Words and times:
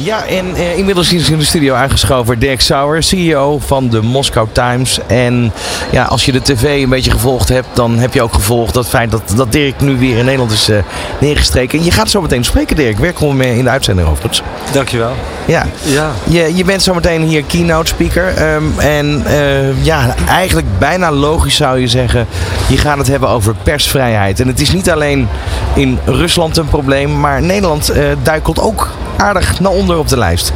Ja, 0.00 0.26
en 0.26 0.54
eh, 0.54 0.78
inmiddels 0.78 1.12
is 1.12 1.30
in 1.30 1.38
de 1.38 1.44
studio 1.44 1.74
aangeschoven 1.74 2.38
Dirk 2.38 2.60
Sauer, 2.60 3.02
CEO 3.02 3.58
van 3.58 3.88
de 3.88 4.02
Moscow 4.02 4.46
Times. 4.52 4.98
En 5.06 5.52
ja, 5.90 6.04
als 6.04 6.24
je 6.24 6.32
de 6.32 6.42
tv 6.42 6.82
een 6.82 6.88
beetje 6.88 7.10
gevolgd 7.10 7.48
hebt, 7.48 7.66
dan 7.72 7.98
heb 7.98 8.14
je 8.14 8.22
ook 8.22 8.34
gevolgd 8.34 8.74
dat 8.74 8.88
feit 8.88 9.10
dat, 9.10 9.32
dat 9.36 9.52
Dirk 9.52 9.80
nu 9.80 9.98
weer 9.98 10.16
in 10.16 10.24
Nederland 10.24 10.52
is 10.52 10.68
eh, 10.68 10.78
neergestreken. 11.20 11.84
Je 11.84 11.90
gaat 11.90 12.10
zo 12.10 12.20
meteen 12.20 12.44
spreken, 12.44 12.76
Dirk. 12.76 12.98
Welkom 12.98 13.40
eh, 13.40 13.58
in 13.58 13.64
de 13.64 13.70
uitzending 13.70 14.08
overigens. 14.08 14.42
Dankjewel. 14.72 15.12
Ja, 15.44 15.66
Ja. 15.82 16.10
je, 16.24 16.56
je 16.56 16.64
bent 16.64 16.82
zometeen 16.82 17.22
hier 17.22 17.42
keynote 17.42 17.86
speaker. 17.88 18.34
Ehm, 18.34 18.78
en 18.78 19.22
eh, 19.26 19.84
ja, 19.84 20.14
eigenlijk 20.28 20.78
bijna 20.78 21.12
logisch 21.12 21.56
zou 21.56 21.80
je 21.80 21.88
zeggen, 21.88 22.26
je 22.68 22.78
gaat 22.78 22.98
het 22.98 23.06
hebben 23.06 23.28
over 23.28 23.54
persvrijheid. 23.62 24.40
En 24.40 24.46
het 24.46 24.60
is 24.60 24.72
niet 24.72 24.90
alleen 24.90 25.28
in 25.74 25.98
Rusland 26.04 26.56
een 26.56 26.68
probleem, 26.68 27.20
maar 27.20 27.42
Nederland 27.42 27.92
duikelt 28.22 28.60
ook 28.60 28.90
aardig 29.16 29.60
naar 29.60 29.72
onder 29.72 29.98
op 29.98 30.08
de 30.08 30.18
lijst. 30.18 30.52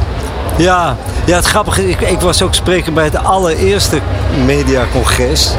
Ja, 0.57 0.95
ja 1.25 1.35
het 1.35 1.45
grappige 1.45 1.89
ik, 1.89 2.01
ik 2.01 2.19
was 2.19 2.41
ook 2.41 2.53
spreker 2.53 2.93
bij 2.93 3.03
het 3.03 3.23
allereerste 3.23 3.99
mediacongres. 4.45 5.51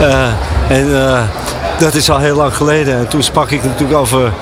Eh 0.00 0.28
en 0.68 1.06
eh, 1.06 1.22
dat 1.78 1.94
is 1.94 2.10
al 2.10 2.18
heel 2.18 2.36
lang 2.36 2.56
geleden. 2.56 2.98
En 2.98 3.08
toen 3.08 3.22
sprak 3.22 3.50
ik 3.50 3.64
natuurlijk 3.64 3.98
over 3.98 4.32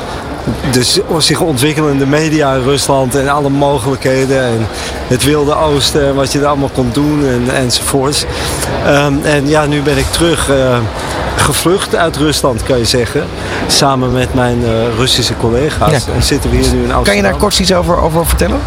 de 0.73 0.83
z- 0.85 1.01
zich 1.19 1.41
ontwikkelende 1.41 2.07
media 2.07 2.53
in 2.55 2.63
Rusland 2.63 3.15
en 3.15 3.29
alle 3.29 3.49
mogelijkheden. 3.49 4.43
En 4.45 4.67
het 5.07 5.25
Wilde 5.25 5.55
Oosten 5.57 6.07
en 6.07 6.15
wat 6.15 6.33
je 6.33 6.39
er 6.41 6.47
allemaal 6.47 6.71
kon 6.75 6.91
doen 6.93 7.27
en, 7.27 7.55
enzovoorts. 7.57 8.25
Ehm, 8.87 9.15
en 9.23 9.49
ja, 9.49 9.67
nu 9.67 9.83
ben 9.83 9.99
ik 9.99 10.07
terug 10.11 10.51
eh, 10.51 10.79
gevlucht 11.37 11.97
uit 11.97 12.17
Rusland, 12.17 12.63
kan 12.63 12.79
je 12.79 12.85
zeggen. 12.85 13.25
Samen 13.67 14.13
met 14.13 14.35
mijn 14.35 14.65
eh, 14.65 14.71
Russische 14.99 15.37
collega's. 15.37 15.91
Ja. 15.91 16.13
En 16.15 16.23
zitten 16.23 16.51
we 16.51 16.57
hier 16.57 16.65
nu 16.67 16.71
in 16.73 16.79
Amsterdam. 16.79 17.03
Kan 17.05 17.17
je 17.17 17.23
daar 17.23 17.37
kort 17.37 17.59
iets 17.59 17.73
over, 17.75 17.97
over 18.01 18.27
vertellen? 18.27 18.59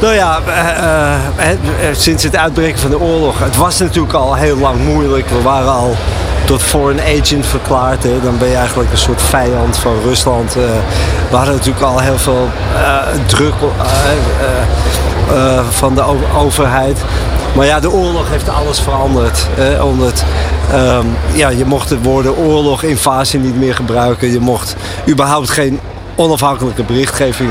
Nou 0.00 0.14
ja, 0.14 0.38
eh, 1.36 1.54
sinds 1.92 2.22
het 2.22 2.36
uitbreken 2.36 2.78
van 2.78 2.90
de 2.90 3.00
oorlog. 3.00 3.38
Het 3.38 3.56
was 3.56 3.78
natuurlijk 3.78 4.14
al 4.14 4.34
heel 4.34 4.56
lang 4.56 4.84
moeilijk. 4.84 5.28
We 5.28 5.42
waren 5.42 5.72
al 5.72 5.96
tot 6.50 6.62
foreign 6.62 7.00
agent 7.00 7.46
verklaard. 7.46 8.02
Dan 8.02 8.38
ben 8.38 8.48
je 8.48 8.54
eigenlijk 8.54 8.92
een 8.92 8.98
soort 8.98 9.22
vijand 9.22 9.76
van 9.76 10.00
Rusland. 10.04 10.56
Eh, 10.56 10.62
we 11.30 11.36
hadden 11.36 11.54
natuurlijk 11.54 11.84
al 11.84 11.98
heel 11.98 12.18
veel 12.18 12.48
eh, 12.74 12.98
druk 13.26 13.54
eh, 15.30 15.60
van 15.70 15.94
de 15.94 16.04
overheid. 16.36 16.98
Maar 17.54 17.66
ja, 17.66 17.80
de 17.80 17.90
oorlog 17.90 18.30
heeft 18.30 18.48
alles 18.48 18.80
veranderd. 18.80 19.46
Omdat, 19.82 20.24
ehm, 20.72 21.06
ja, 21.32 21.48
je 21.48 21.64
mocht 21.64 21.88
de 21.88 22.02
woorden 22.02 22.36
oorlog, 22.36 22.82
invasie 22.82 23.40
niet 23.40 23.56
meer 23.56 23.74
gebruiken. 23.74 24.32
Je 24.32 24.40
mocht 24.40 24.76
überhaupt 25.08 25.50
geen 25.50 25.80
onafhankelijke 26.14 26.82
berichtgeving 26.82 27.50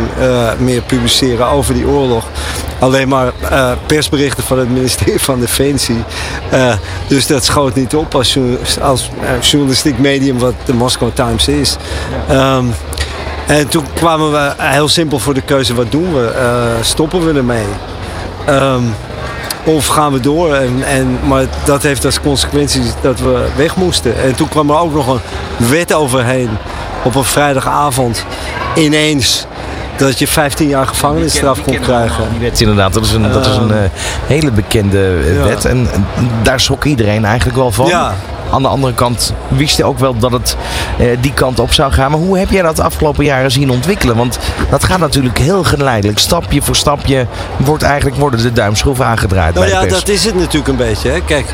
meer 0.58 0.82
publiceren 0.82 1.48
over 1.48 1.74
die 1.74 1.88
oorlog. 1.88 2.24
Alleen 2.80 3.08
maar 3.08 3.32
eh, 3.50 3.72
persberichten 3.86 4.44
van 4.44 4.60
het 4.60 4.70
ministerie 4.70 5.20
van 5.20 5.40
Defensie. 5.40 6.04
Eh, 6.50 6.74
dus 7.08 7.28
dat 7.28 7.46
schoot 7.46 7.76
niet 7.76 7.96
op 7.96 8.16
als, 8.16 8.38
als 8.82 9.10
eh, 9.22 9.42
journalistiek 9.42 9.98
medium 9.98 10.40
wat 10.40 10.54
de 10.66 10.74
Moscow 10.74 11.10
Times 11.14 11.48
is. 11.48 11.78
Ehm, 12.28 12.66
en 13.48 13.68
toen 13.68 13.86
kwamen 13.94 14.32
we 14.32 14.54
heel 14.58 14.88
simpel 14.88 15.20
voor 15.20 15.34
de 15.34 15.42
keuze, 15.42 15.76
wat 15.76 15.92
doen 15.92 16.14
we? 16.14 16.32
Stoppen 16.82 17.26
we 17.26 17.38
ermee? 17.38 17.66
Ehm, 18.46 18.84
of 19.64 19.88
gaan 19.88 20.12
we 20.14 20.20
door? 20.20 20.54
En, 20.54 20.84
en, 20.84 21.20
maar 21.28 21.46
dat 21.66 21.84
heeft 21.84 22.06
als 22.06 22.22
consequentie 22.22 22.82
dat 23.02 23.20
we 23.20 23.48
weg 23.56 23.76
moesten. 23.76 24.22
En 24.22 24.36
toen 24.36 24.50
kwam 24.50 24.70
er 24.70 24.78
ook 24.78 24.94
nog 24.94 25.08
een 25.08 25.22
wet 25.70 25.94
overheen 25.94 26.50
op 27.04 27.16
een 27.16 27.24
vrijdagavond. 27.24 28.26
Ineens 28.76 29.46
dat 30.00 30.20
je 30.20 30.28
15 30.28 30.68
jaar 30.68 30.88
gevangenisstraf 30.88 31.64
kon 31.64 31.80
krijgen. 31.80 32.24
Die 32.32 32.40
wet 32.40 32.62
inderdaad, 32.62 32.94
dat 32.94 33.06
is 33.06 33.12
een, 33.12 33.32
dat 33.32 33.46
is 33.46 33.56
een 33.56 33.72
eh, 33.72 33.90
hele 34.26 34.52
bekende 34.52 35.18
eh, 35.18 35.44
wet. 35.44 35.66
En 35.66 35.88
daar 36.44 36.60
schrok 36.60 36.84
iedereen 36.84 37.26
eigenlijk 37.26 37.58
wel 37.58 37.72
van. 37.72 37.86
Ja. 37.86 38.14
Aan 38.52 38.62
de 38.62 38.68
andere 38.68 38.94
kant 38.94 39.34
wist 39.48 39.78
je 39.78 39.84
ook 39.84 40.00
wel 40.00 40.18
dat 40.18 40.32
het 40.32 40.58
eh, 40.98 41.08
die 41.22 41.34
kant 41.34 41.60
op 41.60 41.74
zou 41.74 41.92
gaan. 41.92 42.12
Maar 42.12 42.20
hoe 42.20 42.38
heb 42.38 42.50
jij 42.50 42.62
dat 42.62 42.76
de 42.76 42.84
afgelopen 42.84 43.26
jaren 43.26 43.52
zien 43.52 43.70
ontwikkelen? 43.70 44.16
Want 44.16 44.40
dat 44.70 44.84
gaat 44.84 45.00
natuurlijk 45.00 45.38
heel 45.38 45.64
geleidelijk. 45.64 46.20
Stapje 46.20 46.62
voor 46.62 46.76
stapje 46.76 47.28
wordt 47.58 47.84
eigenlijk, 47.84 48.18
worden 48.18 48.42
de 48.42 48.54
duimschroeven 48.54 49.06
aangedraaid 49.06 49.54
Nou 49.54 49.66
bij 49.66 49.76
ja, 49.76 49.82
de 49.82 49.90
dat 49.90 50.08
is 50.08 50.26
het 50.26 50.36
natuurlijk 50.36 50.68
een 50.68 50.76
beetje. 50.76 51.10
Hè. 51.10 51.22
Kijk, 51.22 51.46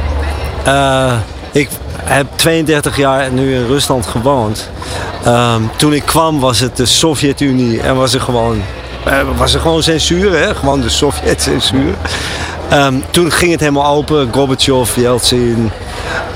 ik 1.52 1.70
heb 2.04 2.28
32 2.36 2.98
jaar 2.98 3.32
nu 3.32 3.56
in 3.56 3.66
Rusland 3.66 4.06
gewoond. 4.06 4.70
Ehm, 5.24 5.62
toen 5.76 5.94
ik 5.94 6.06
kwam 6.06 6.40
was 6.40 6.60
het 6.60 6.78
de 6.78 6.86
Sovjet-Unie 6.86 7.82
en 7.82 7.96
was 7.96 8.14
er 8.14 8.22
gewoon, 8.22 8.62
eh, 9.04 9.20
was 9.38 9.54
er 9.54 9.60
gewoon 9.60 9.84
censuur. 9.84 10.38
Hè? 10.40 10.56
Gewoon 10.56 10.82
de 10.82 10.90
Sovjet-censuur. 10.90 11.94
Ehm, 12.70 12.94
toen 13.10 13.32
ging 13.32 13.52
het 13.52 13.60
helemaal 13.60 13.96
open. 13.96 14.30
Gorbachev, 14.32 14.96
Yeltsin, 14.96 15.72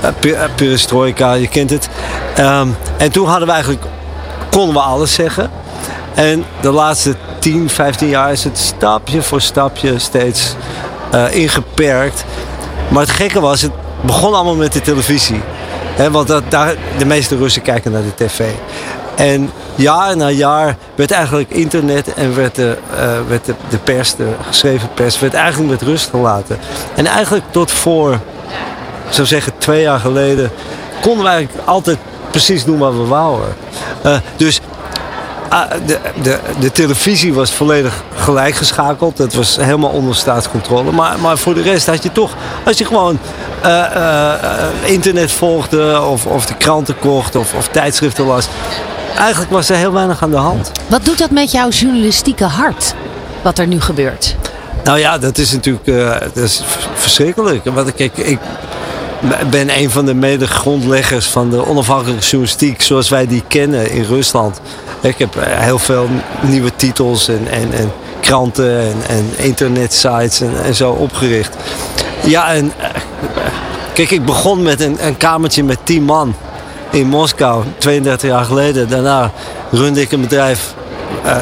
eh, 0.00 0.32
eh, 0.32 0.50
Perestroika, 0.54 1.32
je 1.32 1.48
kent 1.48 1.70
het. 1.70 1.88
Ehm, 2.36 2.68
en 2.96 3.12
toen 3.12 3.28
hadden 3.28 3.46
we 3.46 3.52
eigenlijk, 3.52 3.84
konden 4.50 4.74
we 4.74 4.80
alles 4.80 5.14
zeggen. 5.14 5.50
En 6.14 6.44
de 6.60 6.70
laatste 6.70 7.14
10, 7.38 7.70
15 7.70 8.08
jaar 8.08 8.32
is 8.32 8.44
het 8.44 8.58
stapje 8.58 9.22
voor 9.22 9.40
stapje 9.40 9.98
steeds 9.98 10.54
ingeperkt. 11.30 12.24
Maar 12.88 13.02
het 13.02 13.10
gekke 13.10 13.40
was, 13.40 13.62
het 13.62 13.72
begon 14.00 14.34
allemaal 14.34 14.54
met 14.54 14.72
de 14.72 14.80
televisie. 14.80 15.40
Want 16.10 16.28
dat, 16.28 16.42
daar, 16.48 16.74
de 16.98 17.06
meeste 17.06 17.36
Russen 17.36 17.62
kijken 17.62 17.92
naar 17.92 18.02
de 18.02 18.24
tv. 18.24 18.40
En 19.16 19.50
jaar 19.74 20.16
na 20.16 20.28
jaar 20.28 20.76
werd 20.94 21.10
eigenlijk 21.10 21.50
internet 21.50 22.14
en 22.14 22.34
werd 22.34 22.54
de, 22.54 22.78
eh, 22.96 23.18
werd 23.28 23.44
de, 23.44 23.78
pers, 23.84 24.14
de 24.14 24.28
geschreven 24.46 24.88
pers, 24.94 25.18
werd 25.18 25.34
eigenlijk 25.34 25.70
met 25.70 25.82
rust 25.82 26.10
gelaten. 26.10 26.58
En 26.94 27.06
eigenlijk 27.06 27.44
tot 27.50 27.70
voor, 27.70 28.18
zou 29.08 29.26
zeggen, 29.26 29.52
twee 29.58 29.82
jaar 29.82 30.00
geleden, 30.00 30.50
konden 31.00 31.24
we 31.24 31.30
eigenlijk 31.30 31.68
altijd 31.68 31.98
precies 32.30 32.64
doen 32.64 32.78
wat 32.78 32.92
we 32.92 33.04
wouden. 33.04 33.56
Eh, 34.02 34.16
dus 34.36 34.60
de, 35.86 35.98
de, 36.22 36.38
de 36.60 36.72
televisie 36.72 37.34
was 37.34 37.52
volledig 37.52 38.02
gelijkgeschakeld. 38.14 39.16
Dat 39.16 39.34
was 39.34 39.56
helemaal 39.56 39.90
onder 39.90 40.14
staatscontrole. 40.14 40.92
Maar, 40.92 41.18
maar 41.18 41.38
voor 41.38 41.54
de 41.54 41.62
rest 41.62 41.86
had 41.86 42.02
je 42.02 42.12
toch, 42.12 42.34
als 42.64 42.78
je 42.78 42.84
gewoon 42.84 43.18
eh, 43.62 43.96
eh, 43.96 44.68
internet 44.84 45.32
volgde 45.32 46.00
of, 46.02 46.26
of 46.26 46.46
de 46.46 46.54
kranten 46.54 46.98
kocht 46.98 47.36
of, 47.36 47.54
of 47.54 47.68
tijdschriften 47.68 48.24
las. 48.24 48.48
Eigenlijk 49.16 49.50
was 49.50 49.68
er 49.68 49.76
heel 49.76 49.92
weinig 49.92 50.22
aan 50.22 50.30
de 50.30 50.36
hand. 50.36 50.70
Wat 50.86 51.04
doet 51.04 51.18
dat 51.18 51.30
met 51.30 51.50
jouw 51.50 51.68
journalistieke 51.68 52.44
hart? 52.44 52.94
Wat 53.42 53.58
er 53.58 53.66
nu 53.66 53.80
gebeurt? 53.80 54.36
Nou 54.84 54.98
ja, 54.98 55.18
dat 55.18 55.38
is 55.38 55.52
natuurlijk 55.52 55.86
eh, 55.86 56.20
dat 56.34 56.44
is 56.44 56.62
verschrikkelijk. 56.94 57.64
Want 57.64 58.00
ik, 58.00 58.16
ik 58.16 58.38
ben 59.50 59.78
een 59.78 59.90
van 59.90 60.06
de 60.06 60.14
mede-grondleggers 60.14 61.26
van 61.26 61.50
de 61.50 61.66
onafhankelijke 61.66 62.24
journalistiek 62.24 62.82
zoals 62.82 63.08
wij 63.08 63.26
die 63.26 63.42
kennen 63.48 63.90
in 63.90 64.02
Rusland. 64.02 64.60
Ik 65.00 65.18
heb 65.18 65.36
eh, 65.36 65.58
heel 65.58 65.78
veel 65.78 66.08
nieuwe 66.40 66.70
titels 66.76 67.28
en, 67.28 67.48
en, 67.50 67.72
en 67.72 67.92
kranten 68.20 68.80
en, 68.80 68.96
en 69.08 69.24
internetsites 69.36 70.40
en, 70.40 70.62
en 70.64 70.74
zo 70.74 70.90
opgericht. 70.90 71.56
Ja, 72.24 72.52
en 72.52 72.72
eh, 72.78 72.88
kijk, 73.92 74.10
ik 74.10 74.24
begon 74.24 74.62
met 74.62 74.80
een, 74.80 75.06
een 75.06 75.16
kamertje 75.16 75.64
met 75.64 75.78
10 75.82 76.02
man 76.02 76.34
in 76.90 77.06
Moskou, 77.06 77.64
32 77.78 78.28
jaar 78.28 78.44
geleden. 78.44 78.88
Daarna 78.88 79.32
runde 79.70 80.00
ik 80.00 80.12
een 80.12 80.20
bedrijf 80.20 80.74
eh, 81.24 81.36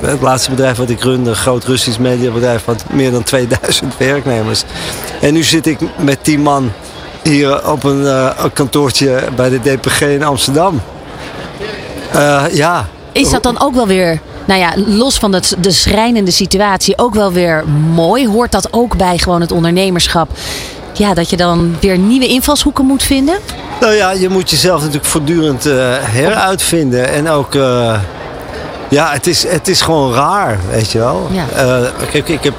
het 0.00 0.20
laatste 0.20 0.50
bedrijf 0.50 0.76
wat 0.76 0.90
ik 0.90 1.02
runde, 1.02 1.30
een 1.30 1.36
groot 1.36 1.64
Russisch 1.64 1.98
mediabedrijf, 1.98 2.64
had 2.64 2.84
meer 2.90 3.10
dan 3.10 3.22
2000 3.22 3.96
werknemers. 3.98 4.64
En 5.20 5.32
nu 5.32 5.42
zit 5.42 5.66
ik 5.66 5.78
met 5.96 6.24
10 6.24 6.40
man 6.40 6.72
hier 7.22 7.70
op 7.70 7.84
een, 7.84 8.06
eh, 8.06 8.30
een 8.38 8.52
kantoortje 8.52 9.22
bij 9.36 9.48
de 9.48 9.60
DPG 9.60 10.00
in 10.00 10.22
Amsterdam. 10.22 10.80
Eh, 12.12 12.44
ja, 12.52 12.88
Is 13.12 13.30
dat 13.30 13.42
dan 13.42 13.60
ook 13.60 13.74
wel 13.74 13.86
weer, 13.86 14.20
nou 14.44 14.60
ja, 14.60 14.72
los 14.86 15.18
van 15.18 15.32
het, 15.32 15.56
de 15.60 15.70
schrijnende 15.70 16.30
situatie, 16.30 16.98
ook 16.98 17.14
wel 17.14 17.32
weer 17.32 17.64
mooi? 17.94 18.28
Hoort 18.28 18.52
dat 18.52 18.68
ook 18.72 18.96
bij 18.96 19.18
gewoon 19.18 19.40
het 19.40 19.52
ondernemerschap? 19.52 20.30
Ja, 20.92 21.14
dat 21.14 21.30
je 21.30 21.36
dan 21.36 21.76
weer 21.80 21.98
nieuwe 21.98 22.26
invalshoeken 22.26 22.84
moet 22.84 23.02
vinden? 23.02 23.38
Nou 23.80 23.92
ja, 23.92 24.10
je 24.10 24.28
moet 24.28 24.50
jezelf 24.50 24.78
natuurlijk 24.78 25.06
voortdurend 25.06 25.66
eh, 25.66 25.74
heruitvinden. 26.00 27.08
En 27.08 27.28
ook, 27.28 27.54
ja, 28.88 29.10
het 29.12 29.26
is, 29.26 29.48
het 29.48 29.68
is 29.68 29.80
gewoon 29.80 30.12
raar, 30.12 30.58
weet 30.70 30.90
je 30.90 30.98
wel. 30.98 31.28
Ja. 31.32 31.44
Kijk, 32.10 32.28
ik 32.28 32.44
heb 32.44 32.54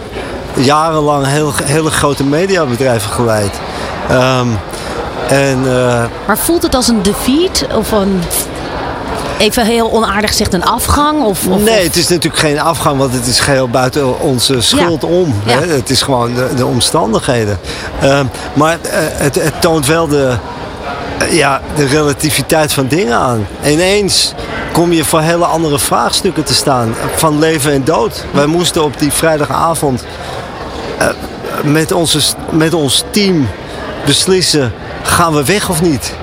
jarenlang 0.53 1.25
heel, 1.27 1.51
hele 1.63 1.89
grote 1.89 2.23
mediabedrijven 2.23 3.11
geleid. 3.11 3.59
Ehm, 4.09 4.47
en 5.27 5.57
eh, 5.65 6.03
Maar 6.27 6.37
voelt 6.37 6.63
het 6.63 6.75
als 6.75 6.87
een 6.87 7.01
defeat 7.01 7.65
of 7.75 7.91
een, 7.91 8.21
even 9.37 9.65
heel 9.65 9.91
onaardig 9.91 10.29
gezegd, 10.29 10.53
een 10.53 10.65
afgang? 10.65 11.23
Of, 11.23 11.47
of, 11.47 11.61
nee, 11.61 11.83
het 11.83 11.95
is 11.95 12.07
natuurlijk 12.07 12.41
geen 12.41 12.59
afgang, 12.59 12.97
want 12.97 13.13
het 13.13 13.27
is 13.27 13.39
geheel 13.39 13.69
buiten 13.69 14.19
onze 14.19 14.61
schuld 14.61 15.01
Ja. 15.01 15.07
om. 15.07 15.35
Ja. 15.45 15.59
Hè? 15.59 15.67
Het 15.67 15.89
is 15.89 16.01
gewoon 16.01 16.33
de, 16.33 16.47
de 16.55 16.65
omstandigheden. 16.65 17.59
Ehm, 18.01 18.25
maar 18.53 18.77
eh, 18.81 18.89
het, 18.97 19.35
het 19.35 19.61
toont 19.61 19.85
wel 19.85 20.07
de, 20.07 20.33
eh, 21.17 21.33
ja, 21.37 21.61
de 21.75 21.85
relativiteit 21.85 22.73
van 22.73 22.87
dingen 22.87 23.17
aan. 23.17 23.47
Ineens 23.65 24.33
kom 24.71 24.91
je 24.91 25.05
voor 25.05 25.21
hele 25.21 25.45
andere 25.45 25.79
vraagstukken 25.79 26.43
te 26.43 26.53
staan. 26.53 26.95
Van 27.15 27.39
leven 27.39 27.71
en 27.71 27.83
dood. 27.83 28.25
Wij 28.31 28.45
moesten 28.45 28.83
op 28.83 28.99
die 28.99 29.11
vrijdagavond 29.11 30.03
met, 31.63 31.91
onze, 31.91 32.19
met 32.49 32.73
ons 32.73 33.03
team 33.11 33.47
beslissen... 34.05 34.73
gaan 35.03 35.33
we 35.33 35.45
weg 35.45 35.69
of 35.69 35.81
niet? 35.81 36.13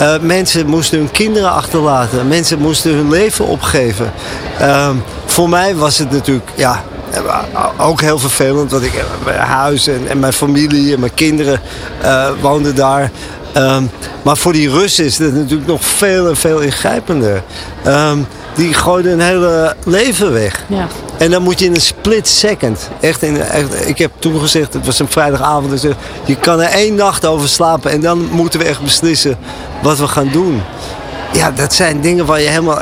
Uh, 0.00 0.14
mensen 0.20 0.66
moesten 0.66 0.98
hun 0.98 1.10
kinderen 1.10 1.52
achterlaten. 1.52 2.28
Mensen 2.28 2.58
moesten 2.58 2.94
hun 2.94 3.10
leven 3.10 3.46
opgeven. 3.46 4.12
Uh, 4.60 4.88
voor 5.26 5.48
mij 5.48 5.74
was 5.74 5.98
het 5.98 6.10
natuurlijk 6.10 6.50
ja, 6.54 6.82
ook 7.78 8.00
heel 8.00 8.18
vervelend. 8.18 8.70
Want 8.70 8.84
ik 8.84 9.04
mijn 9.24 9.38
huis 9.38 9.86
en, 9.86 10.08
en 10.08 10.18
mijn 10.18 10.32
familie 10.32 10.94
en 10.94 11.00
mijn 11.00 11.14
kinderen 11.14 11.60
uh, 12.04 12.28
woonden 12.40 12.74
daar. 12.74 13.10
Um, 13.56 13.90
maar 14.22 14.36
voor 14.36 14.52
die 14.52 14.70
Russen 14.70 15.04
is 15.04 15.18
het 15.18 15.34
natuurlijk 15.34 15.66
nog 15.66 15.84
veel 15.84 16.28
en 16.28 16.36
veel 16.36 16.60
ingrijpender. 16.60 17.42
Um, 17.86 18.26
die 18.54 18.74
gooiden 18.74 19.12
een 19.12 19.20
hele 19.20 19.76
leven 19.84 20.32
weg. 20.32 20.64
Ja. 20.66 20.86
En 21.22 21.30
dan 21.30 21.42
moet 21.42 21.58
je 21.58 21.64
in 21.64 21.74
een 21.74 21.80
split 21.80 22.28
second. 22.28 22.88
Echt, 23.00 23.22
in, 23.22 23.40
echt 23.40 23.88
ik 23.88 23.98
heb 23.98 24.10
toen 24.18 24.40
gezegd, 24.40 24.72
het 24.72 24.86
was 24.86 24.98
een 24.98 25.08
vrijdagavond. 25.08 25.70
Dus 25.70 25.82
je 26.24 26.36
kan 26.36 26.60
er 26.60 26.68
één 26.68 26.94
nacht 26.94 27.26
over 27.26 27.48
slapen. 27.48 27.90
En 27.90 28.00
dan 28.00 28.28
moeten 28.30 28.60
we 28.60 28.66
echt 28.66 28.82
beslissen 28.82 29.38
wat 29.82 29.98
we 29.98 30.08
gaan 30.08 30.28
doen. 30.28 30.62
Ja, 31.32 31.50
dat 31.50 31.72
zijn 31.72 32.00
dingen 32.00 32.26
waar 32.26 32.40
je 32.40 32.48
helemaal. 32.48 32.78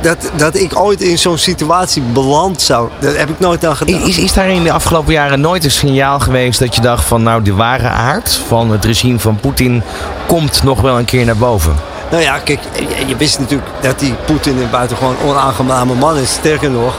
Dat, 0.00 0.30
dat 0.36 0.54
ik 0.54 0.78
ooit 0.78 1.00
in 1.00 1.18
zo'n 1.18 1.38
situatie 1.38 2.02
beland 2.02 2.60
zou. 2.60 2.88
Dat 3.00 3.16
heb 3.16 3.28
ik 3.28 3.40
nooit 3.40 3.64
aan 3.64 3.76
gedaan. 3.76 4.00
Is, 4.00 4.18
is 4.18 4.32
daar 4.32 4.48
in 4.48 4.62
de 4.62 4.72
afgelopen 4.72 5.12
jaren 5.12 5.40
nooit 5.40 5.64
een 5.64 5.70
signaal 5.70 6.20
geweest 6.20 6.58
dat 6.58 6.74
je 6.74 6.80
dacht 6.80 7.04
van 7.04 7.22
nou 7.22 7.42
de 7.42 7.54
ware 7.54 7.88
aard 7.88 8.40
van 8.48 8.70
het 8.70 8.84
regime 8.84 9.18
van 9.18 9.36
Poetin 9.36 9.82
komt 10.26 10.62
nog 10.62 10.80
wel 10.80 10.98
een 10.98 11.04
keer 11.04 11.24
naar 11.24 11.36
boven? 11.36 11.74
Nou 12.10 12.22
ja, 12.22 12.38
kijk, 12.38 12.60
je 13.06 13.16
wist 13.16 13.38
natuurlijk 13.38 13.70
dat 13.80 13.98
die 13.98 14.14
Poetin 14.24 14.58
een 14.58 14.70
buitengewoon 14.70 15.16
onaangename 15.26 15.94
man 15.94 16.16
is. 16.16 16.32
Sterker 16.32 16.70
nog, 16.70 16.94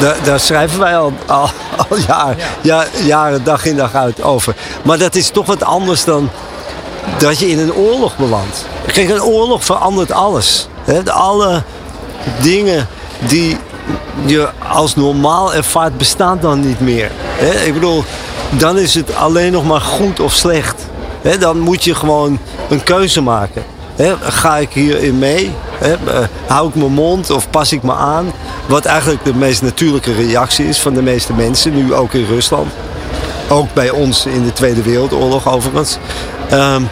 daar, 0.00 0.16
daar 0.24 0.40
schrijven 0.40 0.78
wij 0.78 0.96
al, 0.96 1.12
al, 1.26 1.50
al 1.76 1.96
jaar, 2.06 2.36
ja, 2.60 2.84
jaren, 3.04 3.44
dag 3.44 3.64
in 3.64 3.76
dag 3.76 3.94
uit 3.94 4.22
over. 4.22 4.54
Maar 4.82 4.98
dat 4.98 5.14
is 5.14 5.30
toch 5.30 5.46
wat 5.46 5.64
anders 5.64 6.04
dan 6.04 6.30
dat 7.18 7.38
je 7.38 7.48
in 7.48 7.58
een 7.58 7.74
oorlog 7.74 8.16
belandt. 8.16 8.66
Kijk, 8.86 9.08
een 9.08 9.22
oorlog 9.22 9.64
verandert 9.64 10.12
alles. 10.12 10.68
Alle 11.06 11.62
dingen 12.40 12.88
die 13.18 13.56
je 14.26 14.48
als 14.72 14.96
normaal 14.96 15.54
ervaart, 15.54 15.98
bestaan 15.98 16.38
dan 16.40 16.60
niet 16.60 16.80
meer. 16.80 17.10
Ik 17.64 17.74
bedoel, 17.74 18.04
dan 18.50 18.78
is 18.78 18.94
het 18.94 19.14
alleen 19.14 19.52
nog 19.52 19.64
maar 19.64 19.80
goed 19.80 20.20
of 20.20 20.32
slecht. 20.32 20.86
Dan 21.38 21.58
moet 21.58 21.84
je 21.84 21.94
gewoon 21.94 22.38
een 22.68 22.82
keuze 22.82 23.20
maken. 23.20 23.64
Ga 24.20 24.56
ik 24.56 24.70
hierin 24.72 25.18
mee? 25.18 25.54
Eh, 25.80 25.92
hou 26.46 26.68
ik 26.68 26.74
mijn 26.74 26.92
mond 26.92 27.30
of 27.30 27.50
pas 27.50 27.72
ik 27.72 27.82
me 27.82 27.92
aan? 27.92 28.32
Wat 28.66 28.84
eigenlijk 28.84 29.24
de 29.24 29.34
meest 29.34 29.62
natuurlijke 29.62 30.14
reactie 30.14 30.68
is 30.68 30.78
van 30.78 30.94
de 30.94 31.02
meeste 31.02 31.32
mensen, 31.32 31.74
nu 31.74 31.94
ook 31.94 32.12
in 32.12 32.24
Rusland. 32.24 32.72
Ook 33.48 33.74
bij 33.74 33.90
ons 33.90 34.26
in 34.26 34.44
de 34.44 34.52
Tweede 34.52 34.82
Wereldoorlog 34.82 35.52
overigens. 35.52 35.98
Ehm, 36.50 36.82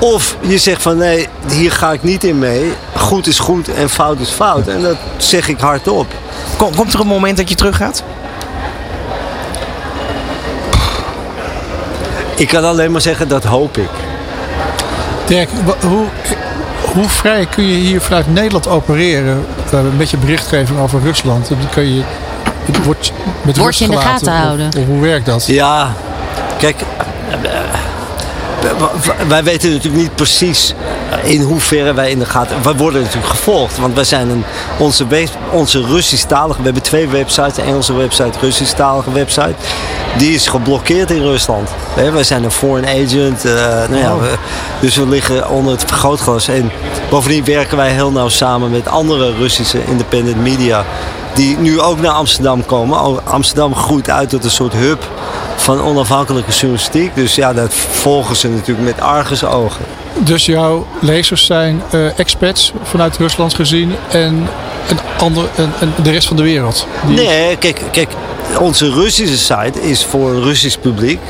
of 0.00 0.36
je 0.40 0.58
zegt 0.58 0.82
van 0.82 0.96
nee, 0.96 1.28
hier 1.48 1.72
ga 1.72 1.92
ik 1.92 2.02
niet 2.02 2.24
in 2.24 2.38
mee. 2.38 2.72
Goed 2.96 3.26
is 3.26 3.38
goed 3.38 3.74
en 3.74 3.90
fout 3.90 4.20
is 4.20 4.30
fout. 4.30 4.68
En 4.68 4.82
dat 4.82 4.96
zeg 5.16 5.48
ik 5.48 5.60
hardop. 5.60 6.06
Komt 6.56 6.92
er 6.94 7.00
een 7.00 7.06
moment 7.06 7.36
dat 7.36 7.48
je 7.48 7.54
teruggaat? 7.54 8.02
Ik 12.36 12.48
kan 12.48 12.64
alleen 12.64 12.92
maar 12.92 13.00
zeggen 13.00 13.28
dat 13.28 13.44
hoop 13.44 13.76
ik. 13.76 13.88
Dirk, 15.26 15.48
hoe, 15.80 16.04
hoe 16.92 17.08
vrij 17.08 17.46
kun 17.46 17.64
je 17.64 17.74
hier 17.74 18.00
vanuit 18.00 18.32
Nederland 18.32 18.68
opereren 18.68 19.46
met 19.96 20.10
je 20.10 20.16
berichtgeving 20.16 20.78
over 20.78 21.00
Rusland? 21.02 21.48
Dan 21.48 21.58
kun 21.70 21.94
je 21.94 22.02
het 22.64 22.84
wordt 22.84 23.12
met 23.42 23.56
Word 23.56 23.76
je 23.76 23.84
in 23.84 23.90
de 23.90 23.96
gaten 23.96 24.32
houden? 24.32 24.66
Of, 24.78 24.84
hoe 24.84 25.00
werkt 25.00 25.26
dat? 25.26 25.46
Ja, 25.46 25.92
kijk, 26.58 26.76
wij 29.28 29.44
weten 29.44 29.70
natuurlijk 29.70 30.02
niet 30.02 30.14
precies 30.14 30.74
in 31.22 31.40
hoeverre 31.40 31.94
wij 31.94 32.10
in 32.10 32.18
de 32.18 32.24
gaten. 32.24 32.62
Wij 32.62 32.74
worden 32.74 33.02
natuurlijk 33.02 33.30
gevolgd, 33.30 33.78
want 33.78 33.94
wij 33.94 34.04
zijn 34.04 34.30
een, 34.30 34.44
onze, 34.78 35.06
onze 35.50 35.82
Russisch-talige. 35.82 36.58
We 36.58 36.64
hebben 36.64 36.82
twee 36.82 37.08
websites: 37.08 37.54
de 37.54 37.62
Engelse 37.62 37.92
website, 37.92 38.38
Russisch-talige 38.40 39.12
website. 39.12 39.54
Die 40.16 40.34
is 40.34 40.46
geblokkeerd 40.46 41.10
in 41.10 41.22
Rusland. 41.22 41.68
Wij 42.12 42.24
zijn 42.24 42.44
een 42.44 42.50
foreign 42.50 42.88
agent. 42.88 43.44
Uh, 43.44 43.52
nou 43.88 43.96
ja, 43.96 44.14
oh. 44.14 44.22
dus 44.80 44.96
we 44.96 45.08
liggen 45.08 45.48
onder 45.48 45.72
het 45.72 45.84
vergrootglas. 45.86 46.48
En 46.48 46.70
bovendien 47.10 47.44
werken 47.44 47.76
wij 47.76 47.90
heel 47.90 48.12
nauw 48.12 48.28
samen 48.28 48.70
met 48.70 48.88
andere 48.88 49.34
Russische 49.34 49.84
independent 49.84 50.42
media. 50.42 50.84
Die 51.34 51.58
nu 51.58 51.80
ook 51.80 52.00
naar 52.00 52.12
Amsterdam 52.12 52.66
komen. 52.66 53.24
Amsterdam 53.26 53.74
groeit 53.74 54.10
uit 54.10 54.28
tot 54.28 54.44
een 54.44 54.50
soort 54.50 54.72
hub 54.72 55.08
van 55.56 55.80
onafhankelijke 55.80 56.50
journalistiek. 56.50 57.14
Dus 57.14 57.34
ja, 57.34 57.52
dat 57.52 57.74
volgen 57.74 58.36
ze 58.36 58.48
natuurlijk 58.48 58.86
met 58.86 59.00
argusogen. 59.00 59.84
Dus 60.18 60.46
jouw 60.46 60.86
lezers 61.00 61.46
zijn 61.46 61.82
uh, 61.94 62.18
expats 62.18 62.72
vanuit 62.82 63.16
Rusland 63.16 63.54
gezien 63.54 63.94
en, 64.10 64.48
ander, 65.18 65.44
en, 65.56 65.72
en 65.80 65.92
de 66.02 66.10
rest 66.10 66.28
van 66.28 66.36
de 66.36 66.42
wereld? 66.42 66.86
Nee, 67.06 67.56
kijk, 67.56 67.82
kijk, 67.92 68.10
onze 68.58 68.90
Russische 68.90 69.38
site 69.38 69.80
is 69.82 70.04
voor 70.04 70.30
een 70.30 70.42
Russisch 70.42 70.76
publiek. 70.78 71.20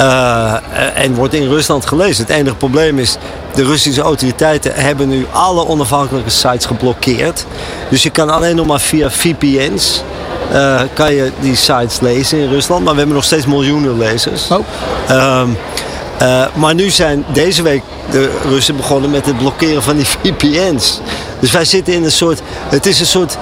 Uh, 0.00 0.54
en 0.94 1.14
wordt 1.14 1.34
in 1.34 1.48
Rusland 1.48 1.86
gelezen. 1.86 2.26
Het 2.26 2.36
enige 2.36 2.54
probleem 2.54 2.98
is, 2.98 3.16
de 3.54 3.64
Russische 3.64 4.00
autoriteiten 4.00 4.74
hebben 4.74 5.08
nu 5.08 5.26
alle 5.32 5.66
onafhankelijke 5.66 6.30
sites 6.30 6.64
geblokkeerd. 6.64 7.46
Dus 7.88 8.02
je 8.02 8.10
kan 8.10 8.30
alleen 8.30 8.56
nog 8.56 8.66
maar 8.66 8.80
via 8.80 9.10
VPN's 9.10 10.02
uh, 10.52 10.80
kan 10.92 11.14
je 11.14 11.30
die 11.40 11.56
sites 11.56 12.00
lezen 12.00 12.38
in 12.38 12.48
Rusland. 12.48 12.84
Maar 12.84 12.92
we 12.92 12.98
hebben 12.98 13.16
nog 13.16 13.24
steeds 13.24 13.46
miljoenen 13.46 13.98
lezers. 13.98 14.48
Oh. 14.50 15.40
Um, 15.40 15.56
uh, 16.22 16.46
maar 16.54 16.74
nu 16.74 16.90
zijn 16.90 17.24
deze 17.32 17.62
week 17.62 17.82
de 18.10 18.38
Russen 18.48 18.76
begonnen 18.76 19.10
met 19.10 19.26
het 19.26 19.38
blokkeren 19.38 19.82
van 19.82 19.96
die 19.96 20.06
VPN's. 20.22 21.00
Dus 21.40 21.50
wij 21.50 21.64
zitten 21.64 21.94
in 21.94 22.04
een 22.04 22.12
soort. 22.12 22.42
Het 22.68 22.86
is 22.86 23.00
een 23.00 23.06
soort 23.06 23.38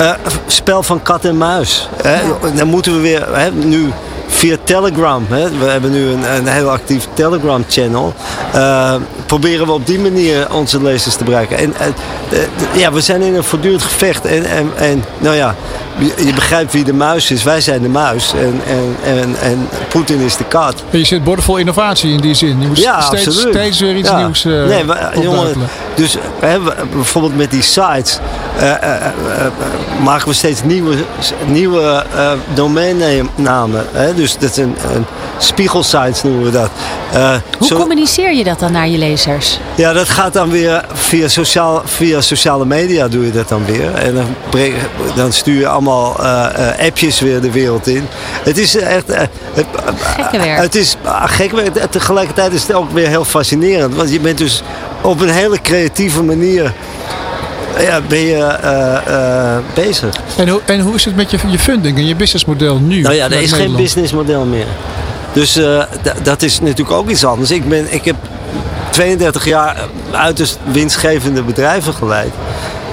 uh, 0.00 0.12
spel 0.46 0.82
van 0.82 1.02
kat 1.02 1.24
en 1.24 1.36
muis. 1.36 1.88
Hè? 2.02 2.20
Dan 2.54 2.68
moeten 2.68 2.94
we 2.94 3.00
weer. 3.00 3.36
Hè, 3.36 3.50
nu 3.52 3.92
via 4.40 4.56
Telegram. 4.64 5.26
Hè. 5.28 5.58
We 5.58 5.64
hebben 5.64 5.90
nu 5.90 6.08
een, 6.08 6.34
een 6.36 6.46
heel 6.46 6.70
actief 6.70 7.08
Telegram 7.14 7.64
channel. 7.68 8.14
Uh, 8.54 8.94
proberen 9.26 9.66
we 9.66 9.72
op 9.72 9.86
die 9.86 9.98
manier 9.98 10.54
onze 10.54 10.82
lezers 10.82 11.14
te 11.14 11.24
bereiken. 11.24 11.58
En 11.58 11.74
ja, 12.76 12.92
we 12.92 13.00
zijn 13.00 13.22
in 13.22 13.34
een 13.34 13.44
voortdurend 13.44 13.82
gevecht. 13.82 14.24
En, 14.24 14.44
en, 14.44 14.70
en 14.76 15.04
nou 15.18 15.36
ja, 15.36 15.54
je, 16.16 16.32
begrijpt 16.34 16.72
wie 16.72 16.84
de 16.84 16.92
muis 16.92 17.30
is. 17.30 17.42
Wij 17.42 17.60
zijn 17.60 17.82
de 17.82 17.88
muis. 17.88 18.32
En, 18.32 18.60
en, 18.66 18.96
en, 19.04 19.36
en 19.40 19.68
Poetin 19.88 20.20
is 20.20 20.36
de 20.36 20.44
kat. 20.44 20.84
Je 20.90 21.04
zit 21.04 21.24
bordevol 21.24 21.56
innovatie 21.56 22.12
in 22.12 22.20
die 22.20 22.34
zin. 22.34 22.60
Je 22.60 22.66
moet 22.66 22.78
ja, 22.78 23.00
steeds, 23.00 23.40
steeds 23.40 23.80
weer 23.80 23.96
iets 23.96 24.12
nieuws 24.12 24.44
uh, 24.44 24.64
nee, 24.64 24.84
maar, 24.84 25.18
jongen, 25.20 25.54
Dus 25.94 26.16
hè, 26.40 26.58
bijvoorbeeld 26.92 27.36
met 27.36 27.50
die 27.50 27.62
sites 27.62 28.18
maken 30.02 30.28
we 30.28 30.34
steeds 30.34 30.62
nieuwe, 30.62 30.96
nieuwe 31.46 32.04
domeinnamen. 32.54 33.86
Hè? 33.92 34.14
Dus 34.14 34.29
dat 34.38 34.50
is 34.50 34.56
een, 34.56 34.76
een 34.94 35.04
spiegelsites 35.38 36.22
noemen 36.22 36.44
we 36.44 36.50
dat. 36.50 36.70
Hoe 37.58 37.72
communiceer 37.72 38.34
je 38.34 38.44
dat 38.44 38.58
dan 38.58 38.72
naar 38.72 38.88
je 38.88 38.98
lezers? 38.98 39.58
Ja, 39.74 39.92
dat 39.92 40.08
gaat 40.08 40.32
dan 40.32 40.50
weer 40.50 40.84
via, 40.92 41.28
sociaal, 41.28 41.82
via 41.84 42.20
sociale 42.20 42.64
media 42.64 43.08
doe 43.08 43.24
je 43.24 43.32
dat 43.32 43.48
dan 43.48 43.64
weer. 43.64 43.94
En 43.94 44.14
dan, 44.14 44.26
dan 45.14 45.32
stuur 45.32 45.58
je 45.58 45.68
allemaal 45.68 46.16
uh, 46.20 46.46
appjes 46.86 47.20
weer 47.20 47.40
de 47.40 47.50
wereld 47.50 47.86
in. 47.86 48.06
Het 48.42 48.58
is 48.58 48.76
echt... 48.76 49.10
Uh, 49.10 49.20
gekke 49.96 50.38
werk. 50.38 50.60
Het 50.60 50.74
is 50.74 50.96
uh, 51.04 51.22
gekke 51.26 51.56
werk. 51.56 51.90
Tegelijkertijd 51.90 52.52
is 52.52 52.62
het 52.62 52.72
ook 52.72 52.90
weer 52.90 53.08
heel 53.08 53.24
fascinerend. 53.24 53.94
Want 53.94 54.12
je 54.12 54.20
bent 54.20 54.38
dus 54.38 54.62
op 55.00 55.20
een 55.20 55.28
hele 55.28 55.60
creatieve 55.60 56.22
manier... 56.22 56.72
Ja, 57.78 58.00
ben 58.08 58.18
je 58.18 59.60
bezig. 59.74 60.16
En, 60.36 60.48
hoe, 60.48 60.60
en 60.66 60.80
hoe 60.80 60.94
is 60.94 61.04
het 61.04 61.16
met 61.16 61.30
je, 61.30 61.38
je 61.46 61.58
funding 61.58 61.96
en 61.96 62.06
je 62.06 62.16
businessmodel 62.16 62.78
nu? 62.78 63.00
Nou 63.00 63.14
ja, 63.14 63.24
er 63.24 63.42
is 63.42 63.52
geen 63.52 63.76
businessmodel 63.76 64.44
meer. 64.44 64.66
Dus 65.32 65.60
dat 66.22 66.42
is 66.42 66.60
natuurlijk 66.60 66.90
ook 66.90 67.08
iets 67.08 67.24
anders. 67.24 67.50
Ik, 67.50 67.68
ben, 67.68 67.92
ik 67.92 68.04
heb 68.04 68.16
32 68.90 69.44
jaar 69.44 69.76
uiterst 70.10 70.58
winstgevende 70.72 71.42
bedrijven 71.42 71.94
geleid. 71.94 72.32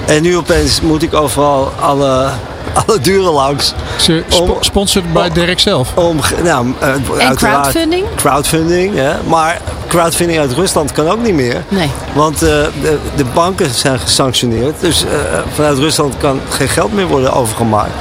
En 0.06 0.22
nu 0.22 0.36
opeens 0.36 0.80
moet 0.80 1.02
ik 1.02 1.14
overal 1.14 1.72
alle, 1.80 2.28
alle 2.86 3.00
duren 3.00 3.32
langs. 3.32 3.74
Ze 3.96 4.24
sponsored 4.60 5.12
bij 5.12 5.30
Dirk 5.30 5.60
zelf? 5.60 5.96
Om, 5.96 6.20
nou, 6.42 6.66
uh, 6.82 7.26
en 7.28 7.34
crowdfunding? 7.34 8.04
Crowdfunding, 8.16 8.94
ja. 8.94 9.20
Maar 9.26 9.60
crowdfunding 9.88 10.38
uit 10.38 10.52
Rusland 10.52 10.92
kan 10.92 11.08
ook 11.08 11.22
niet 11.22 11.34
meer. 11.34 11.64
Nee. 11.68 11.90
Want 12.14 12.34
uh, 12.34 12.48
de, 12.48 12.98
de, 13.16 13.24
banken 13.34 13.70
zijn 13.70 13.98
gesanctioneerd. 13.98 14.80
Dus 14.80 15.04
uh, 15.04 15.10
vanuit 15.54 15.78
Rusland 15.78 16.16
kan 16.16 16.40
geen 16.48 16.68
geld 16.68 16.92
meer 16.92 17.06
worden 17.06 17.32
overgemaakt. 17.32 17.92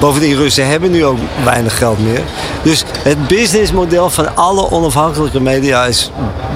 Bovendien, 0.00 0.36
Russen 0.36 0.66
hebben 0.66 0.90
nu 0.90 1.04
ook 1.04 1.18
weinig 1.44 1.78
geld 1.78 1.98
meer. 1.98 2.20
Dus 2.62 2.84
het 3.02 3.26
businessmodel 3.28 4.10
van 4.10 4.36
alle 4.36 4.70
onafhankelijke 4.70 5.40
media 5.40 5.84
is 5.84 6.10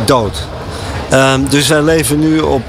dood. 0.04 0.46
Ehm, 1.08 1.40
dus 1.48 1.68
wij 1.68 1.82
leven 1.82 2.18
nu 2.18 2.38
op, 2.40 2.62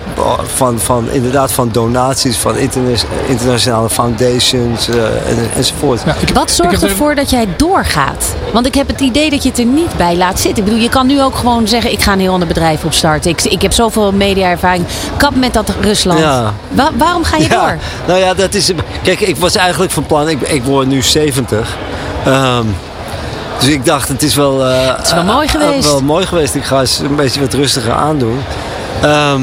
van, 0.56 0.80
van, 0.80 1.10
inderdaad 1.12 1.52
van 1.52 1.70
donaties 1.72 2.38
van 2.38 2.58
interna- 2.58 2.98
internationale 3.28 3.90
foundations 3.90 4.90
eh, 4.90 4.96
en, 5.04 5.38
enzovoort. 5.56 6.02
Ja, 6.06 6.16
ik- 6.20 6.30
Wat 6.34 6.52
zorgt 6.52 6.82
er- 6.82 6.90
ervoor 6.90 7.16
dat 7.16 7.30
jij 7.30 7.48
doorgaat? 7.58 8.36
Want 8.54 8.66
ik 8.66 8.76
heb 8.76 8.88
het 8.88 9.00
idee 9.00 9.30
dat 9.30 9.44
je 9.44 9.50
het 9.50 9.60
er 9.60 9.66
niet 9.66 9.98
bij 9.98 10.16
laat 10.18 10.40
zitten. 10.40 10.58
Ik 10.64 10.70
bedoel, 10.70 10.84
je 10.84 10.90
kan 10.90 11.08
nu 11.08 11.22
ook 11.22 11.36
gewoon 11.36 11.68
zeggen: 11.68 11.92
ik 11.92 12.02
ga 12.02 12.14
een 12.14 12.20
heel 12.20 12.34
ander 12.34 12.48
bedrijf 12.48 12.84
opstarten. 12.84 13.32
Ik, 13.32 13.42
ik 13.44 13.62
heb 13.62 13.74
zoveel 13.74 14.12
media-ervaring. 14.12 14.86
Kap 15.18 15.36
met 15.36 15.54
dat 15.54 15.74
Rusland. 15.82 16.20
Ja. 16.20 16.54
Wa- 16.70 16.92
waarom 16.98 17.24
ga 17.24 17.38
je 17.38 17.44
Ja, 17.50 17.60
door? 17.62 17.78
Nou 18.08 18.20
ja, 18.20 18.34
dat 18.34 18.54
is. 18.54 18.72
Kijk, 19.04 19.20
ik 19.20 19.38
was 19.38 19.56
eigenlijk 19.56 19.92
van 19.92 20.06
plan. 20.06 20.30
Ik, 20.30 20.42
ik 20.42 20.64
word 20.64 20.88
nu 20.88 21.02
70. 21.02 21.78
Ehm, 22.26 22.66
dus 23.60 23.70
ik 23.70 23.86
dacht, 23.86 24.08
het 24.08 24.24
is 24.24 24.36
wel. 24.36 24.66
eh, 24.66 24.96
Het 24.98 25.06
is 25.06 25.14
wel 25.14 25.24
mooi 25.24 25.46
eh, 25.48 25.52
geweest. 25.52 25.84
wel 25.92 26.02
mooi 26.02 26.26
geweest. 26.26 26.56
Ik 26.56 26.64
ga 26.64 26.80
eens 26.80 27.00
een 27.00 27.16
beetje 27.16 27.40
wat 27.40 27.54
rustiger 27.54 27.94
aandoen. 27.94 28.40
Ehm, 29.02 29.42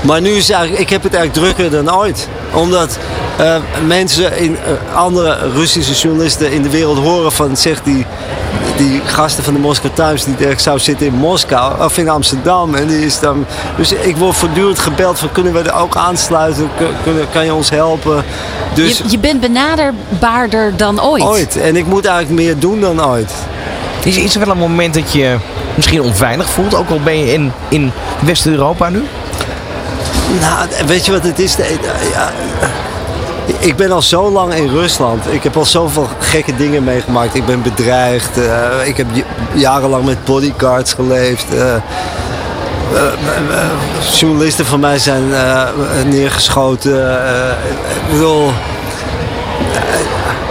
maar 0.00 0.20
nu 0.20 0.30
is 0.30 0.46
het 0.48 0.56
eigenlijk, 0.56 0.82
ik 0.82 0.90
heb 0.90 1.02
het 1.02 1.14
eigenlijk 1.14 1.44
drukker 1.56 1.84
dan 1.84 1.94
ooit. 1.96 2.28
Omdat 2.52 2.98
eh, 3.36 3.56
mensen, 3.86 4.38
in, 4.38 4.56
andere 4.94 5.38
Russische 5.54 5.92
journalisten 5.94 6.52
in 6.52 6.62
de 6.62 6.70
wereld 6.70 6.98
horen 6.98 7.32
van, 7.32 7.56
zeg 7.56 7.82
die, 7.82 8.06
die 8.78 9.00
gasten 9.04 9.44
van 9.44 9.52
de 9.54 9.58
Moscow 9.60 9.90
Times, 9.94 10.24
die 10.24 10.36
Dirk 10.36 10.60
zou 10.60 10.78
zitten 10.78 11.06
in 11.06 11.14
Moskou 11.14 11.84
of 11.84 11.98
in 11.98 12.08
Amsterdam. 12.08 12.74
En 12.74 12.86
die 12.86 13.04
is 13.06 13.20
dan, 13.20 13.46
dus 13.76 13.92
ik 13.92 14.16
word 14.16 14.36
voortdurend 14.36 14.78
gebeld 14.78 15.18
van, 15.18 15.32
kunnen 15.32 15.52
we 15.52 15.58
er 15.60 15.74
ook 15.74 15.96
aansluiten? 15.96 16.68
Kun- 16.76 16.86
Kunnen, 17.02 17.26
kan 17.32 17.44
je 17.44 17.54
ons 17.54 17.70
helpen? 17.70 18.24
Dus 18.74 18.98
je, 18.98 19.04
je 19.08 19.18
bent 19.18 19.40
benaderbaarder 19.40 20.76
dan 20.76 21.02
ooit. 21.02 21.22
ooit. 21.22 21.56
En 21.56 21.76
ik 21.76 21.86
moet 21.86 22.04
eigenlijk 22.06 22.40
meer 22.42 22.58
doen 22.58 22.80
dan 22.80 23.04
ooit. 23.06 23.32
Is, 24.04 24.16
is 24.16 24.34
er 24.34 24.40
wel 24.40 24.50
een 24.50 24.58
moment 24.58 24.94
dat 24.94 25.12
je 25.12 25.36
misschien 25.74 26.00
onveilig 26.02 26.48
voelt? 26.50 26.74
Ook 26.74 26.90
al 26.90 27.00
ben 27.04 27.18
je 27.18 27.32
in, 27.32 27.52
in 27.68 27.92
West-Europa 28.20 28.88
nu? 28.88 29.02
Nou, 30.40 30.68
weet 30.86 31.06
je 31.06 31.12
wat 31.12 31.22
het 31.22 31.38
is? 31.38 31.54
De- 31.56 31.76
ja, 32.12 32.32
ik 33.58 33.76
ben 33.76 33.92
al 33.92 34.02
zo 34.02 34.30
lang 34.30 34.54
in 34.54 34.68
Rusland. 34.68 35.32
Ik 35.32 35.42
heb 35.42 35.56
al 35.56 35.64
zoveel 35.64 36.08
gekke 36.18 36.56
dingen 36.56 36.84
meegemaakt. 36.84 37.34
Ik 37.34 37.46
ben 37.46 37.62
bedreigd. 37.62 38.38
eh, 38.38 38.86
ik 38.86 38.96
heb 38.96 39.06
jarenlang 39.54 40.04
met 40.04 40.24
bodyguards 40.24 40.92
geleefd. 40.92 41.54
eh, 41.54 41.74
eh, 41.74 41.80
journalisten 44.12 44.66
van 44.66 44.80
mij 44.80 44.98
zijn 44.98 45.24
neergeschoten. 46.06 47.12
ik 48.06 48.10
bedoel, 48.10 48.52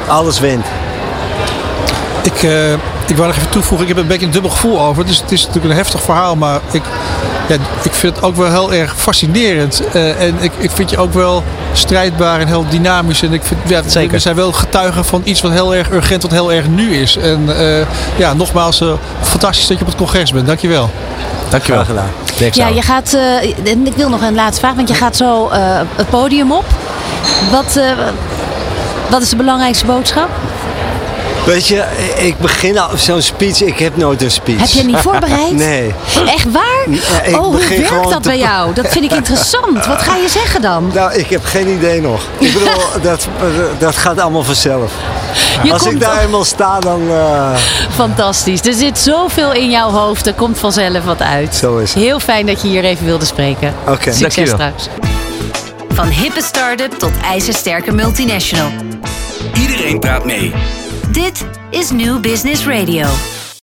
alles 0.07 0.39
wint. 0.39 0.65
Ik, 2.23 2.47
ik 3.07 3.15
wou 3.15 3.27
nog 3.27 3.37
even 3.37 3.49
toevoegen, 3.49 3.87
ik 3.87 3.93
heb 3.93 4.03
een 4.03 4.09
beetje 4.09 4.25
een 4.25 4.31
dubbel 4.31 4.51
gevoel 4.51 4.81
over. 4.81 5.05
Dus 5.05 5.19
het 5.21 5.31
is 5.31 5.41
natuurlijk 5.45 5.73
een 5.73 5.79
heftig 5.79 6.01
verhaal, 6.01 6.35
maar 6.35 6.59
ik, 6.71 6.81
ja, 7.47 7.55
ik 7.83 7.93
vind 7.93 8.15
het 8.15 8.23
ook 8.25 8.35
wel 8.35 8.49
heel 8.51 8.73
erg 8.73 8.93
fascinerend. 8.97 9.81
Eh, 9.93 10.21
en 10.21 10.35
ik, 10.39 10.51
ik 10.57 10.71
vind 10.71 10.89
je 10.89 10.97
ook 10.97 11.13
wel 11.13 11.43
strijdbaar 11.73 12.39
en 12.39 12.47
heel 12.47 12.65
dynamisch. 12.69 13.21
En 13.21 13.33
ik 13.33 13.43
vind, 13.43 13.59
ja, 13.67 13.81
Zeker. 13.85 14.11
we 14.11 14.19
zijn 14.19 14.35
wel 14.35 14.51
getuigen 14.51 15.05
van 15.05 15.21
iets 15.23 15.41
wat 15.41 15.51
heel 15.51 15.75
erg 15.75 15.91
urgent, 15.91 16.21
wat 16.21 16.31
heel 16.31 16.51
erg 16.51 16.67
nu 16.67 16.95
is. 16.95 17.17
En 17.17 17.57
eh, 17.59 17.85
ja, 18.15 18.33
nogmaals, 18.33 18.81
eh, 18.81 18.87
fantastisch 19.21 19.67
dat 19.67 19.77
je 19.77 19.83
op 19.83 19.89
het 19.89 19.99
congres 19.99 20.31
bent. 20.31 20.47
Dankjewel. 20.47 20.89
Dankjewel. 21.49 21.83
Graag 21.83 21.95
gedaan. 21.95 22.51
Ja, 22.53 22.67
je 22.67 22.81
gaat. 22.81 23.13
eh, 23.13 23.71
en 23.71 23.85
ik 23.85 23.93
wil 23.95 24.09
nog 24.09 24.21
een 24.21 24.35
laatste 24.35 24.59
vraag, 24.59 24.75
want 24.75 24.87
je 24.87 24.93
gaat 24.93 25.15
zo 25.15 25.47
eh, 25.47 25.59
het 25.95 26.09
podium 26.09 26.51
op. 26.51 26.65
Wat, 27.51 27.75
eh, 27.75 27.83
wat 29.09 29.21
is 29.21 29.29
de 29.29 29.35
belangrijkste 29.35 29.85
boodschap? 29.85 30.29
Weet 31.47 31.67
je, 31.67 31.83
ik 32.17 32.37
begin 32.37 32.77
al 32.79 32.97
zo'n 32.97 33.21
speech. 33.21 33.61
Ik 33.61 33.79
heb 33.79 33.97
nooit 33.97 34.21
een 34.21 34.31
speech. 34.31 34.59
Heb 34.59 34.69
je 34.69 34.83
niet 34.83 34.97
voorbereid? 35.07 35.51
Nee. 35.51 35.93
Echt 36.25 36.51
waar? 36.51 36.85
Ja, 36.89 37.21
ik 37.23 37.35
oh, 37.35 37.41
hoe 37.43 37.57
werkt 37.67 38.09
dat 38.09 38.21
bij 38.21 38.37
jou? 38.37 38.73
Dat 38.73 38.87
vind 38.87 39.05
ik 39.05 39.11
interessant. 39.11 39.85
Wat 39.85 40.01
ga 40.01 40.15
je 40.15 40.29
zeggen 40.29 40.61
dan? 40.61 40.91
Nou, 40.93 41.13
ik 41.13 41.29
heb 41.29 41.43
geen 41.45 41.67
idee 41.67 42.01
nog. 42.01 42.21
Ik 42.37 42.53
bedoel, 42.53 42.69
dat, 43.11 43.27
dat 43.79 43.95
gaat 43.95 44.19
allemaal 44.19 44.43
vanzelf. 44.43 44.91
Je 45.63 45.71
Als 45.73 45.85
ik 45.85 45.99
daar 45.99 46.21
eenmaal 46.23 46.43
sta, 46.45 46.79
dan... 46.79 47.01
eh, 47.09 47.55
Fantastisch. 47.95 48.61
Er 48.61 48.73
zit 48.73 48.97
zoveel 48.99 49.53
in 49.53 49.69
jouw 49.69 49.89
hoofd. 49.89 50.27
Er 50.27 50.33
komt 50.33 50.59
vanzelf 50.59 51.03
wat 51.03 51.21
uit. 51.21 51.55
Zo 51.55 51.77
is 51.77 51.93
het. 51.93 52.03
Heel 52.03 52.19
fijn 52.19 52.45
dat 52.45 52.61
je 52.61 52.67
hier 52.67 52.83
even 52.83 53.05
wilde 53.05 53.25
spreken. 53.25 53.73
Oké. 53.87 54.11
Succes 54.13 54.19
Dankjewel. 54.19 54.53
straks. 54.53 54.87
Van 55.93 56.07
hippe 56.07 56.41
start-up 56.41 56.93
tot 56.99 57.11
ijzersterke 57.23 57.91
multinational. 57.91 58.69
Iedereen 59.59 59.99
praat 59.99 60.25
mee. 60.25 60.53
Dit 61.17 61.45
is 61.69 61.91
New 61.91 62.19
Business 62.19 62.65
Radio. 62.65 63.36